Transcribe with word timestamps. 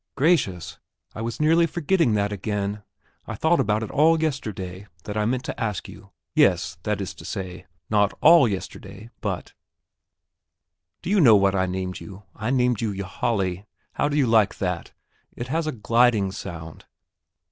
Gracious, 0.15 0.79
I 1.13 1.21
was 1.21 1.39
nearly 1.39 1.67
forgetting 1.67 2.15
that 2.15 2.31
again! 2.31 2.81
I 3.27 3.35
thought 3.35 3.59
about 3.59 3.83
it 3.83 3.91
all 3.91 4.19
yesterday, 4.19 4.87
that 5.03 5.15
I 5.15 5.25
meant 5.25 5.43
to 5.45 5.61
ask 5.63 5.87
you 5.87 6.09
yes, 6.33 6.79
that 6.81 6.99
is 7.01 7.13
to 7.13 7.23
say, 7.23 7.67
not 7.87 8.11
all 8.19 8.47
yesterday, 8.47 9.11
but" 9.21 9.53
"Do 11.03 11.11
you 11.11 11.21
know 11.21 11.35
what 11.35 11.53
I 11.53 11.67
named 11.67 11.99
you? 11.99 12.23
I 12.35 12.49
named 12.49 12.81
you 12.81 12.91
Ylajali. 12.93 13.67
How 13.93 14.09
do 14.09 14.17
you 14.17 14.25
like 14.25 14.57
that? 14.57 14.91
It 15.35 15.49
has 15.49 15.67
a 15.67 15.71
gliding 15.71 16.31
sound...." 16.31 16.85